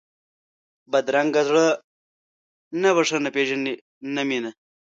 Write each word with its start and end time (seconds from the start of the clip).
بدرنګه 0.91 1.41
زړه 1.47 1.65
نه 2.81 2.89
بښنه 2.95 3.29
پېژني 3.35 3.73
نه 4.15 4.21
مینه 4.27 4.51